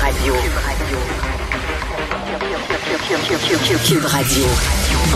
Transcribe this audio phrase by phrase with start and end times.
[0.00, 0.34] Radio.
[3.84, 4.44] Cube Radio.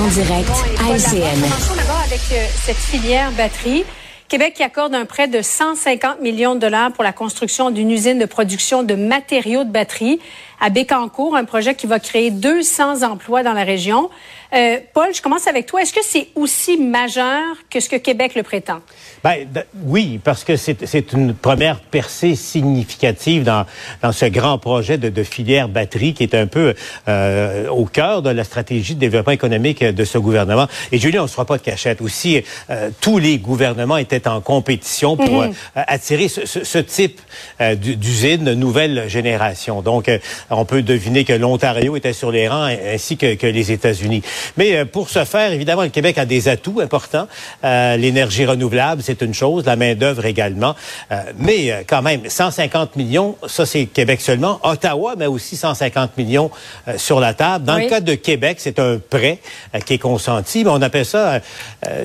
[0.01, 1.41] En direct à LCN.
[1.41, 3.85] Commençons d'abord avec euh, cette filière batterie.
[4.29, 8.19] Québec qui accorde un prêt de 150 millions de dollars pour la construction d'une usine
[8.19, 10.21] de production de matériaux de batterie
[10.63, 14.09] à Bécancour, un projet qui va créer 200 emplois dans la région.
[14.55, 15.83] Euh, Paul, je commence avec toi.
[15.83, 18.81] Est-ce que c'est aussi majeur que ce que Québec le prétend?
[19.25, 19.47] Ben,
[19.85, 23.65] oui, parce que c'est une première percée significative dans,
[24.03, 26.75] dans ce grand projet de, de filière batterie qui est un peu
[27.09, 30.67] euh, au cœur de la stratégie de développement économique de ce gouvernement.
[30.93, 32.01] Et Julie, on ne se fera pas de cachette.
[32.01, 37.21] Aussi, euh, tous les gouvernements étaient en compétition pour euh, attirer ce, ce, ce type
[37.61, 39.83] d'usine de nouvelle génération.
[39.83, 40.11] Donc,
[40.53, 44.23] on peut deviner que l'Ontario était sur les rangs ainsi que, que les États-Unis.
[44.57, 47.27] Mais pour ce faire, évidemment, le Québec a des atouts importants.
[47.63, 50.75] L'énergie renouvelable, c'est une chose, la main-d'œuvre également.
[51.11, 54.61] Euh, mais euh, quand même, 150 millions, ça c'est Québec seulement.
[54.63, 56.51] Ottawa met aussi 150 millions
[56.89, 57.65] euh, sur la table.
[57.65, 59.39] Dans le cas de Québec, c'est un prêt
[59.87, 61.41] qui est consenti, mais on appelle ça,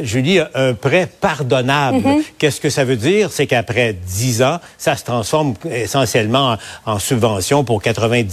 [0.02, 2.00] Julie, un prêt pardonnable.
[2.00, 2.24] Mm-hmm.
[2.38, 3.32] Qu'est-ce que ça veut dire?
[3.32, 7.82] C'est qu'après 10 ans, ça se transforme essentiellement en, subvention pour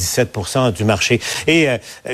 [0.04, 1.20] 97 du marché.
[1.46, 1.66] Et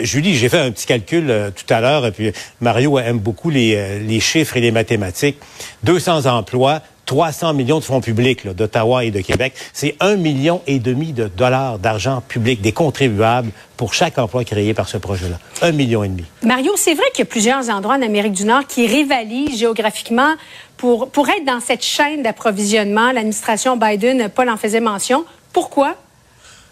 [0.03, 4.21] Julie, j'ai fait un petit calcul tout à l'heure, puis Mario aime beaucoup les, les
[4.21, 5.39] chiffres et les mathématiques.
[5.85, 9.53] 200 emplois 300 millions de fonds publics d'Ottawa et de Québec.
[9.73, 14.75] C'est un million et demi de dollars d'argent public des contribuables pour chaque emploi créé
[14.75, 15.41] par ce projet-là.
[15.61, 16.23] Un million et demi.
[16.45, 20.35] Mario, c'est vrai qu'il y a plusieurs endroits en Amérique du Nord qui rivalisent géographiquement
[20.77, 23.11] pour, pour être dans cette chaîne d'approvisionnement.
[23.11, 25.25] L'administration Biden, Paul en faisait mention.
[25.53, 25.97] Pourquoi?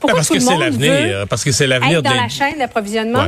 [0.00, 1.26] Pourquoi parce, que c'est l'avenir.
[1.28, 2.02] Parce que c'est l'avenir.
[2.02, 3.26] dans la chaîne d'approvisionnement?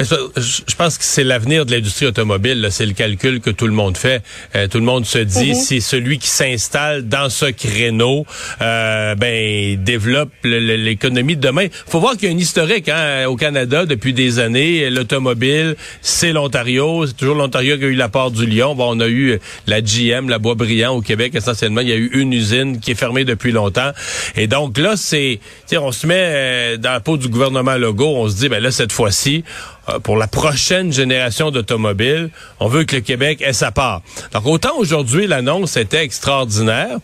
[0.00, 2.68] Je pense que c'est l'avenir de l'industrie automobile.
[2.70, 4.22] C'est le calcul que tout le monde fait.
[4.54, 5.80] Euh, tout le monde se dit, c'est mhm.
[5.80, 8.24] celui qui s'installe dans ce créneau,
[8.62, 11.66] euh, ben développe l'économie de demain.
[11.86, 14.88] Faut voir qu'il y a une historique hein, au Canada depuis des années.
[14.88, 17.06] L'automobile, c'est l'Ontario.
[17.06, 18.76] C'est toujours l'Ontario qui a eu la part du lion.
[18.76, 21.34] Bon, on a eu la GM, la Bois-Brillant au Québec.
[21.34, 23.90] Essentiellement, il y a eu une usine qui est fermée depuis longtemps.
[24.36, 25.40] Et donc là, c'est,
[25.72, 28.14] on se met euh, dans la peau du gouvernement Legault.
[28.16, 29.44] On se dit, ben là, cette fois-ci,
[29.87, 34.02] euh, pour la prochaine génération d'automobiles, on veut que le Québec ait sa part.
[34.32, 36.98] Donc autant aujourd'hui l'annonce était extraordinaire,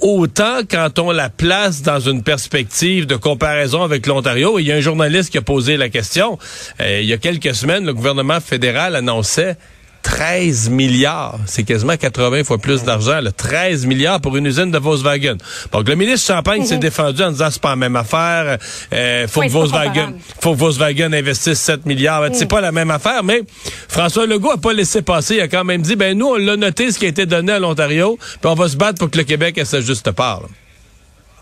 [0.00, 4.76] autant quand on la place dans une perspective de comparaison avec l'Ontario, il y a
[4.76, 6.38] un journaliste qui a posé la question,
[6.80, 9.56] euh, il y a quelques semaines, le gouvernement fédéral annonçait
[10.06, 11.40] 13 milliards.
[11.46, 13.18] C'est quasiment 80 fois plus d'argent.
[13.36, 15.36] 13 milliards pour une usine de Volkswagen.
[15.72, 16.80] Donc, le ministre Champagne s'est mhm.
[16.80, 18.56] défendu en disant c'est pas la même affaire.
[18.92, 22.22] Euh, faut que Volkswagen, faut que Volkswagen investisse 7 milliards.
[22.34, 22.48] C'est mhm.
[22.48, 23.42] pas la même affaire, mais
[23.88, 25.34] François Legault a pas laissé passer.
[25.34, 27.50] Il a quand même dit, ben nous, on l'a noté ce qui a été donné
[27.50, 30.42] à l'Ontario, puis on va se battre pour que le Québec ait sa juste part.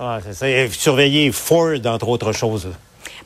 [0.01, 0.49] Ah, c'est ça.
[0.49, 2.69] Et surveiller Ford, entre autres choses.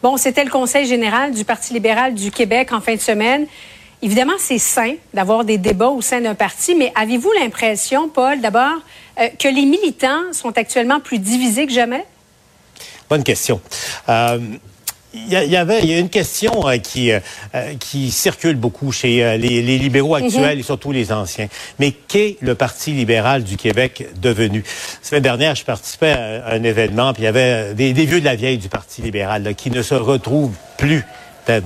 [0.03, 3.47] Bon, c'était le Conseil général du Parti libéral du Québec en fin de semaine.
[4.01, 8.77] Évidemment, c'est sain d'avoir des débats au sein d'un parti, mais avez-vous l'impression, Paul, d'abord,
[9.19, 12.05] euh, que les militants sont actuellement plus divisés que jamais?
[13.11, 13.61] Bonne question.
[14.09, 14.39] Euh,
[15.15, 17.11] il y, avait, il y a une question euh, qui
[17.81, 20.27] qui circule beaucoup chez les, libéraux mhm.
[20.27, 21.49] actuels et surtout les anciens.
[21.79, 24.63] Mais qu'est le Parti libéral du Québec devenu?
[25.03, 28.21] La semaine dernière, je participais à un événement, puis il y avait des, des vieux
[28.21, 31.05] de la vieille du Parti libéral qui ne se retrouvent plus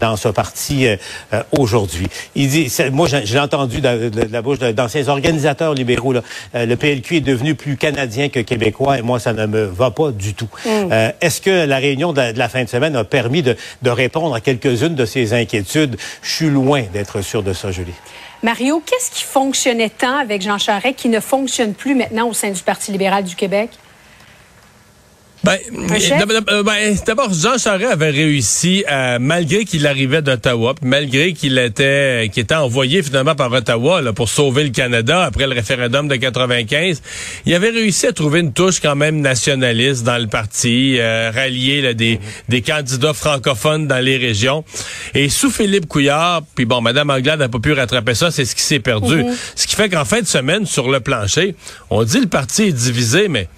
[0.00, 0.96] dans ce parti euh,
[1.32, 2.08] euh, aujourd'hui.
[2.34, 6.22] Il dit, moi, j'ai entendu de, la bouche d'anciens organisateurs libéraux, là,
[6.54, 9.90] euh, le PLQ est devenu plus canadien que québécois, et moi, ça ne me va
[9.90, 10.48] pas du tout.
[10.64, 10.92] Mm.
[11.20, 14.40] Est-ce que la réunion de, la fin de semaine a permis de, de répondre à
[14.40, 15.96] quelques-unes de ces inquiétudes?
[16.22, 17.94] Je suis loin d'être sûr de ça, Julie.
[18.42, 22.50] Mario, qu'est-ce qui fonctionnait tant avec Jean Charest qui ne fonctionne plus maintenant au sein
[22.50, 23.70] du Parti libéral du Québec?
[25.44, 25.58] Ben,
[26.50, 28.84] euh, ben, d'abord, Jean Charest avait réussi,
[29.20, 34.28] malgré qu'il arrivait d'Ottawa, malgré qu'il était, qu'il était envoyé finalement par Ottawa là, pour
[34.28, 37.02] sauver le Canada après le référendum de 95,
[37.44, 41.94] il avait réussi à trouver une touche quand même nationaliste dans le parti, euh, rallier
[41.94, 44.64] des, des candidats francophones dans les régions.
[45.14, 48.54] Et sous Philippe Couillard, puis bon, Madame Anglade n'a pas pu rattraper ça, c'est ce
[48.54, 49.24] qui s'est perdu.
[49.56, 51.54] Ce qui fait qu'en fin de semaine, sur le plancher,
[51.90, 53.48] on dit le parti est divisé, mais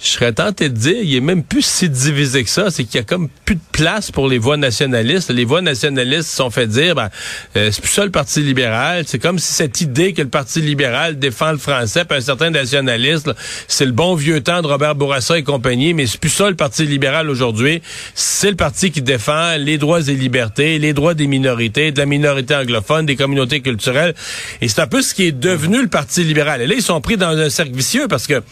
[0.00, 2.70] je serais tenté de dire, il est même plus si divisé que ça.
[2.70, 5.30] C'est qu'il y a comme plus de place pour les voix nationalistes.
[5.30, 7.10] Les voix nationalistes se sont fait dire, ben,
[7.56, 9.04] euh, c'est plus ça le Parti libéral.
[9.06, 12.50] C'est comme si cette idée que le Parti libéral défend le français, puis un certain
[12.50, 13.30] nationaliste,
[13.66, 16.56] c'est le bon vieux temps de Robert Bourassa et compagnie, mais c'est plus ça le
[16.56, 17.82] Parti libéral aujourd'hui.
[18.14, 22.06] C'est le parti qui défend les droits et libertés, les droits des minorités, de la
[22.06, 24.14] minorité anglophone, des communautés culturelles.
[24.60, 26.62] Et c'est un peu ce qui est devenu le Parti libéral.
[26.62, 28.42] Et là, ils sont pris dans un cercle vicieux parce que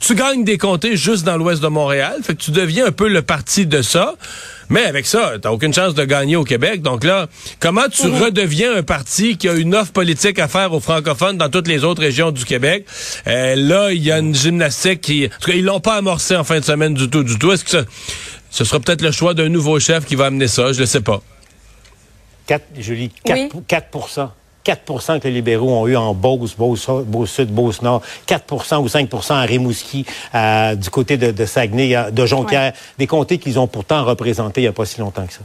[0.00, 3.08] tu gagnes des comtés juste dans l'ouest de Montréal, fait que tu deviens un peu
[3.08, 4.14] le parti de ça.
[4.70, 6.80] Mais avec ça, t'as aucune chance de gagner au Québec.
[6.80, 7.26] Donc là,
[7.58, 11.48] comment tu redeviens un parti qui a une offre politique à faire aux francophones dans
[11.48, 12.86] toutes les autres régions du Québec?
[13.26, 15.26] Euh, là, il y a une gymnastique qui...
[15.26, 17.50] En tout cas, ils l'ont pas amorcé en fin de semaine du tout, du tout.
[17.50, 17.84] Est-ce que ça,
[18.50, 20.72] ce sera peut-être le choix d'un nouveau chef qui va amener ça?
[20.72, 21.20] Je ne sais pas.
[22.46, 28.82] 4, Julie, 4, 4 4% que les libéraux ont eu en Beauce, Beauce-Sud, Beauce-Nord, 4%
[28.82, 30.04] ou 5% en Rimouski,
[30.34, 34.64] euh, du côté de, Saguenay, euh, de Jonquière, des comtés qu'ils ont pourtant représentés il
[34.64, 35.40] n'y a pas si longtemps que ça.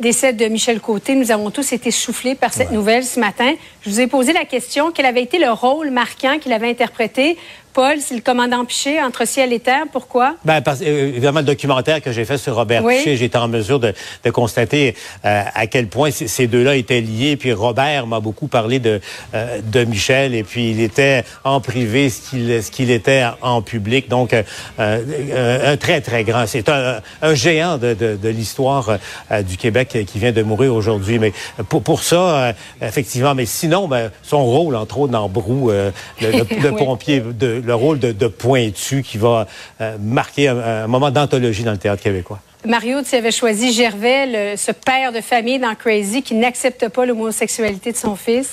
[0.00, 3.52] Décès de Michel Côté, nous avons tous été soufflés par cette nouvelle ce matin.
[3.82, 7.36] Je vous ai posé la question, quel avait été le rôle marquant qu'il avait interprété
[7.72, 9.84] Paul, c'est le commandant Piché entre ciel et terre.
[9.90, 10.36] Pourquoi?
[10.44, 13.48] Ben, parce, euh, évidemment, le documentaire que j'ai fait sur Robert Piché, j'ai été en
[13.48, 17.36] mesure de, de constater euh, à quel point ces deux-là étaient liés.
[17.36, 19.00] Puis Robert m'a beaucoup parlé de,
[19.34, 20.34] euh, de Michel.
[20.34, 24.08] Et puis, il était en privé ce qu'il ce qu'il était en public.
[24.08, 24.34] Donc,
[24.78, 26.46] un très, très grand.
[26.46, 28.98] C'est un, un, géant de, de, de l'histoire
[29.46, 31.18] du Québec qui vient de mourir aujourd'hui.
[31.18, 31.32] Mais
[31.68, 36.70] pour, pour ça, effectivement, mais sinon, ben, son rôle, entre autres, dans Brou, le, le,
[36.76, 39.46] pompier de le rôle de, pointu qui va
[39.80, 42.40] euh, marquer un, moment d'anthologie dans le théâtre québécois.
[42.66, 47.90] Mario, tu avais choisi Gervais, ce père de famille dans Crazy qui n'accepte pas l'homosexualité
[47.90, 48.50] de son fils.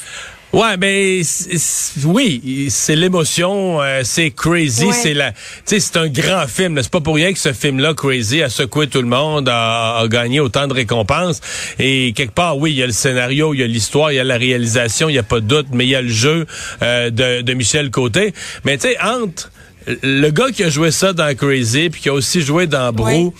[0.51, 1.21] Ouais, ben
[2.05, 6.79] oui, c'est l'émotion, euh, c'est crazy, c'est la, tu sais, c'est un grand film.
[6.81, 10.39] C'est pas pour rien que ce film-là, Crazy, a secoué tout le monde, a, gagné
[10.39, 11.39] autant de récompenses.
[11.77, 14.19] Et quelque part, oui, il y a le scénario, il y a l'histoire, il y
[14.19, 16.47] a la réalisation, il y a pas de doute, mais il y a le jeu
[16.81, 18.33] euh, de, de Michel Côté.
[18.65, 19.51] Mais tu sais, entre
[20.01, 23.35] le gars qui a joué ça dans Crazy, puis qui a aussi joué dans Brou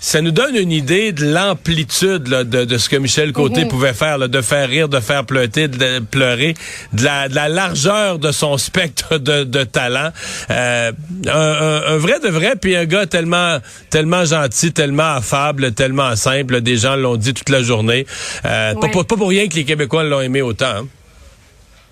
[0.00, 3.68] ça nous donne une idée de l'amplitude de, ce que Michel Côté mhm.
[3.68, 6.54] pouvait faire, de faire rire, de faire pleurer, de, pleurer,
[6.94, 10.10] de la, largeur de son spectre de, talent.
[10.50, 10.92] Euh,
[11.28, 13.58] un, vrai de vrai, puis un gars tellement
[13.90, 16.62] tellement gentil, tellement affable, tellement simple.
[16.62, 18.06] Des gens l'ont dit toute la journée.
[18.46, 20.64] Euh, pas, pour rien que les Québécois l'ont aimé autant.
[20.64, 20.86] Hein.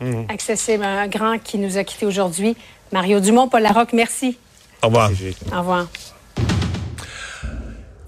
[0.01, 0.27] Mhm.
[0.29, 2.57] Accessible, un grand qui nous a quittés aujourd'hui.
[2.91, 4.39] Mario Dumont, Paul Larocque, merci.
[4.83, 5.11] Au revoir.
[5.53, 5.87] Au revoir.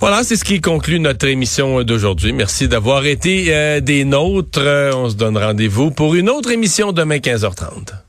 [0.01, 2.33] Voilà, c'est ce qui conclut notre émission d'aujourd'hui.
[2.33, 4.61] Merci d'avoir été euh, des nôtres.
[4.95, 8.00] on se donne rendez-vous pour une autre émission demain 15h30.